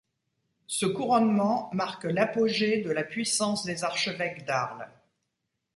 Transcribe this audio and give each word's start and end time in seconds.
Ce 0.65 0.87
couronnement 0.87 1.69
marque 1.73 2.05
l’apogée 2.05 2.81
de 2.81 2.89
la 2.89 3.03
puissance 3.03 3.65
des 3.65 3.83
archevêques 3.83 4.45
d’Arles. 4.45 4.89